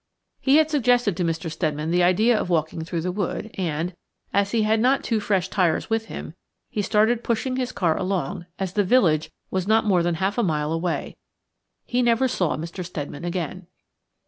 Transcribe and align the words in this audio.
He 0.39 0.55
had 0.55 0.71
suggested 0.71 1.15
to 1.15 1.23
Mr. 1.23 1.51
Steadman 1.51 1.91
the 1.91 2.01
idea 2.01 2.35
of 2.35 2.49
walking 2.49 2.83
through 2.83 3.01
the 3.01 3.11
wood, 3.11 3.51
and, 3.53 3.93
as 4.33 4.49
he 4.49 4.63
had 4.63 4.79
not 4.79 5.03
two 5.03 5.19
fresh 5.19 5.47
tyres 5.47 5.91
with 5.91 6.05
him, 6.07 6.33
he 6.71 6.81
started 6.81 7.23
pushing 7.23 7.55
his 7.55 7.71
car 7.71 7.95
along, 7.99 8.47
as 8.57 8.73
the 8.73 8.83
village 8.83 9.29
was 9.51 9.67
not 9.67 9.85
more 9.85 10.01
than 10.01 10.15
half 10.15 10.39
a 10.39 10.41
mile 10.43 10.71
away. 10.73 11.17
He 11.85 12.01
never 12.01 12.27
saw 12.27 12.57
Mr. 12.57 12.83
Steadman 12.83 13.23
again. 13.25 13.67